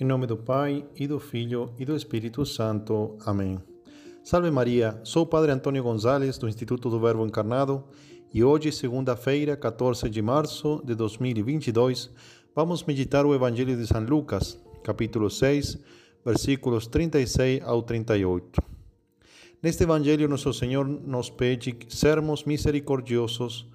[0.00, 3.18] Em nome do Pai, e do Filho, e do Espírito Santo.
[3.26, 3.58] Amém.
[4.24, 7.84] Salve Maria, sou o Padre Antônio Gonzalez, do Instituto do Verbo Encarnado,
[8.32, 12.10] e hoje, segunda-feira, 14 de março de 2022,
[12.56, 15.76] vamos meditar o Evangelho de São Lucas, capítulo 6,
[16.24, 18.58] versículos 36 ao 38.
[19.62, 23.66] Neste Evangelho, nosso Senhor nos pede sermos misericordiosos,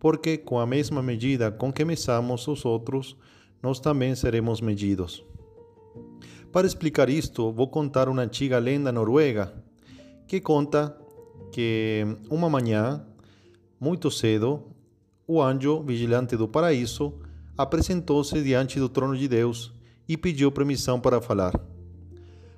[0.00, 3.16] porque com a mesma medida com que mesamos os outros,
[3.62, 5.24] nós também seremos medidos.
[6.52, 9.52] Para explicar isto, vou contar uma antiga lenda noruega
[10.26, 10.96] que conta
[11.52, 13.04] que uma manhã,
[13.78, 14.62] muito cedo,
[15.26, 17.12] o anjo vigilante do paraíso
[17.56, 19.72] apresentou-se diante do trono de Deus
[20.08, 21.52] e pediu permissão para falar.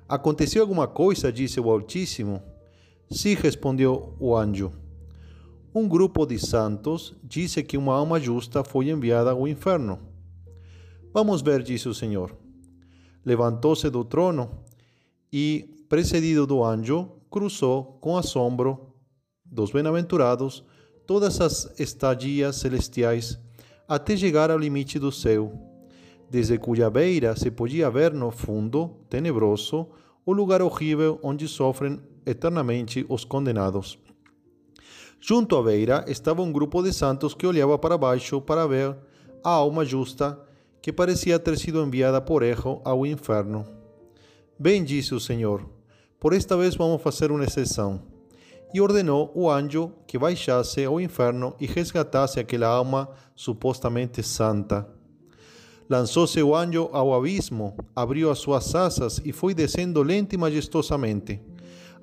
[0.07, 1.31] Aconteceu alguma coisa?
[1.31, 2.41] disse o Altíssimo.
[3.09, 4.71] Sim, respondeu o anjo.
[5.75, 9.99] Um grupo de santos disse que uma alma justa foi enviada ao inferno.
[11.13, 12.35] Vamos ver, disse o Senhor.
[13.25, 14.63] Levantou-se do trono
[15.31, 18.93] e, precedido do anjo, cruzou com assombro
[19.45, 20.63] dos bem-aventurados
[21.05, 23.39] todas as estadias celestiais
[23.87, 25.51] até chegar ao limite do céu,
[26.29, 29.87] desde cuja beira se podia ver no fundo tenebroso
[30.25, 33.99] o lugar horrível onde sofrem eternamente os condenados.
[35.19, 38.95] Junto à beira estava um grupo de santos que olhava para baixo para ver
[39.43, 40.39] a alma justa
[40.81, 43.65] que parecia ter sido enviada por erro ao inferno.
[44.57, 45.63] Bem, disse o Senhor,
[46.19, 48.01] por esta vez vamos fazer uma exceção.
[48.73, 54.87] E ordenou o anjo que baixasse ao inferno e resgatasse aquela alma supostamente santa.
[55.89, 61.41] Lançou-se o anjo ao abismo, abriu as suas asas e foi descendo lenta e majestosamente.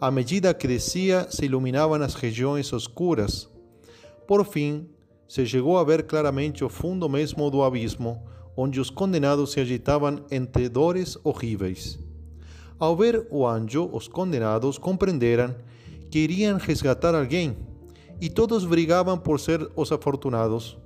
[0.01, 3.49] À medida que descia, se iluminavam as regiões oscuras.
[4.27, 4.87] Por fim,
[5.27, 8.23] se chegou a ver claramente o fundo mesmo do abismo,
[8.61, 11.97] onde os condenados se agitavam entre dores horríveis.
[12.77, 15.55] Ao ver o anjo, os condenados compreenderam
[16.11, 17.57] que iriam resgatar alguém,
[18.21, 20.77] e todos brigavam por ser os afortunados.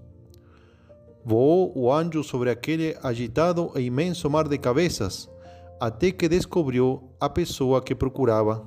[1.24, 5.30] Voou o anjo sobre aquele agitado e imenso mar de cabeças,
[5.80, 8.66] até que descobriu a pessoa que procurava.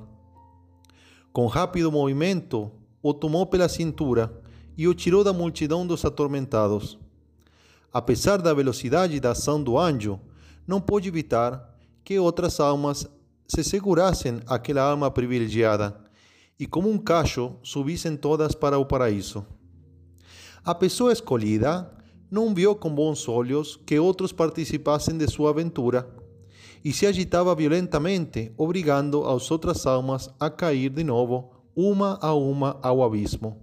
[1.32, 4.42] Com rápido movimento, o tomou pela cintura
[4.76, 7.05] e o tirou da multidão dos atormentados.
[7.92, 10.20] Apesar da velocidade da ação do anjo,
[10.66, 11.74] não pôde evitar
[12.04, 13.06] que outras almas
[13.48, 15.96] se segurassem aquela alma privilegiada
[16.58, 19.46] e, como um cacho, subissem todas para o paraíso.
[20.64, 21.90] A pessoa escolhida
[22.30, 26.08] não viu com bons olhos que outros participassem de sua aventura
[26.84, 32.78] e se agitava violentamente, obrigando as outras almas a cair de novo, uma a uma,
[32.82, 33.60] ao abismo.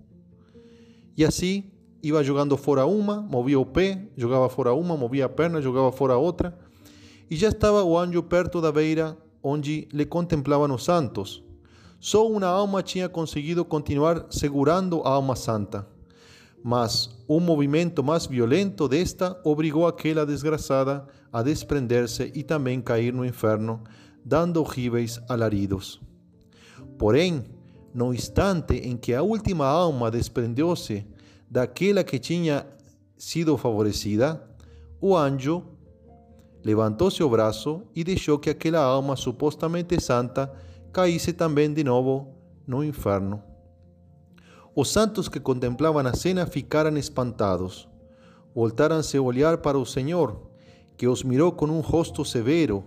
[1.16, 1.72] E assim,
[2.04, 6.18] ia jogando fora uma, movia o pé, jogava fora uma, movia a perna, jogava fora
[6.18, 6.54] outra,
[7.32, 11.42] e já estava o anjo perto da beira onde lhe contemplavam os santos.
[12.00, 15.88] Só uma alma tinha conseguido continuar segurando a alma santa.
[16.62, 23.26] Mas um movimento mais violento desta obrigou aquela desgraçada a desprender-se e também cair no
[23.26, 23.82] inferno,
[24.24, 26.02] dando horríveis alaridos.
[26.98, 27.46] Porém,
[27.94, 31.06] no instante em que a última alma desprendeu-se
[31.54, 32.66] daquela que tinha
[33.16, 34.42] sido favorecida,
[35.00, 35.64] o anjo
[36.64, 40.52] levantou seu braço e deixou que aquela alma supostamente santa
[40.92, 42.34] caísse também de novo
[42.66, 43.40] no inferno.
[44.76, 47.88] Os santos que contemplavam a cena ficaram espantados.
[48.56, 50.50] Voltaram-se a olhar para o Senhor,
[50.98, 52.84] que os mirou com um rosto severo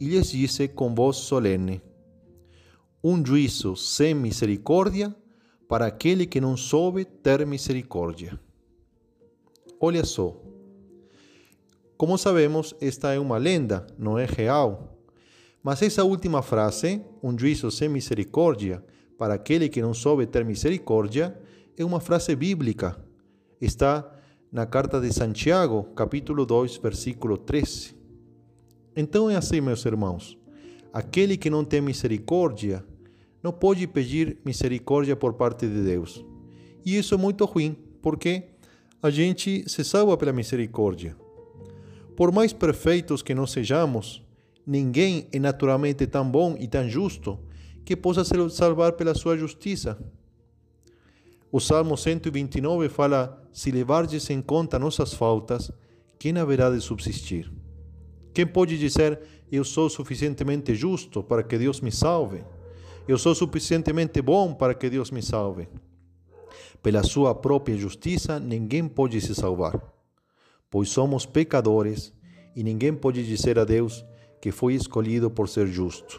[0.00, 1.82] e lhes disse com voz solene:
[3.04, 5.14] Um juízo sem misericórdia
[5.68, 8.38] para aquele que não soube ter misericórdia.
[9.80, 10.40] Olha só.
[11.96, 14.98] Como sabemos, esta é uma lenda, não é real.
[15.62, 18.84] Mas essa última frase, um juízo sem misericórdia,
[19.18, 21.36] para aquele que não soube ter misericórdia,
[21.76, 22.96] é uma frase bíblica.
[23.60, 24.08] Está
[24.52, 27.96] na carta de Santiago, capítulo 2, versículo 13.
[28.94, 30.38] Então é assim, meus irmãos.
[30.92, 32.84] Aquele que não tem misericórdia
[33.46, 36.24] não pode pedir misericórdia por parte de Deus.
[36.84, 38.42] E isso é muito ruim, porque
[39.00, 41.16] a gente se salva pela misericórdia.
[42.16, 44.20] Por mais perfeitos que nós sejamos,
[44.66, 47.38] ninguém é naturalmente tão bom e tão justo
[47.84, 49.96] que possa se salvar pela sua justiça.
[51.52, 55.70] O Salmo 129 fala: Se levardes em conta nossas faltas,
[56.18, 57.48] quem haverá de subsistir?
[58.34, 59.20] Quem pode dizer:
[59.52, 62.42] Eu sou suficientemente justo para que Deus me salve?
[63.08, 65.68] Eu sou suficientemente bom para que Deus me salve?
[66.82, 69.80] Pela sua própria justiça, ninguém pode se salvar,
[70.68, 72.12] pois somos pecadores
[72.56, 74.04] e ninguém pode dizer a Deus
[74.40, 76.18] que foi escolhido por ser justo.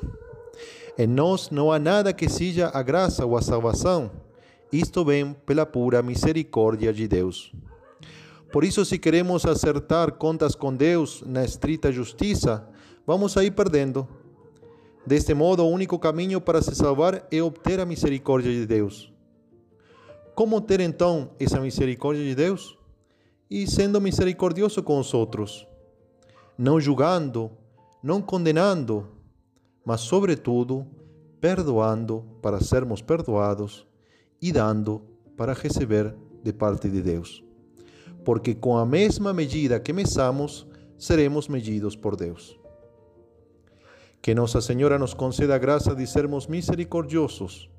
[0.97, 4.09] Em nós não há nada que seja a graça ou a salvação,
[4.71, 7.51] isto vem pela pura misericórdia de Deus.
[8.49, 12.65] Por isso, se queremos acertar contas com Deus na estrita justiça,
[13.05, 14.07] vamos sair perdendo.
[15.07, 19.09] Deste modo, o único caminho para se salvar é obter a misericórdia de Deus.
[20.35, 22.77] Como ter então essa misericórdia de Deus?
[23.49, 25.65] E sendo misericordioso com os outros,
[26.57, 27.49] não julgando,
[28.03, 29.07] não condenando,
[29.85, 30.85] mas, sobretudo,
[31.39, 33.87] perdoando para sermos perdoados
[34.41, 35.01] e dando
[35.37, 36.13] para receber
[36.43, 37.41] de parte de Deus.
[38.25, 40.67] Porque com a mesma medida que mesamos,
[40.97, 42.59] seremos medidos por Deus.
[44.21, 47.69] Que Nossa Senhora nos conceda graça de sermos misericordiosos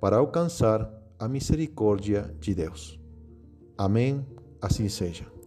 [0.00, 0.88] para alcançar
[1.18, 2.98] a misericórdia de Deus.
[3.76, 4.24] Amém.
[4.60, 5.39] Assim seja.